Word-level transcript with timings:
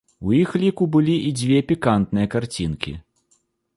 У 0.27 0.31
іх 0.43 0.53
ліку 0.63 0.87
былі 0.95 1.17
і 1.27 1.29
дзве 1.41 1.59
пікантныя 1.73 2.31
карцінкі. 2.37 2.95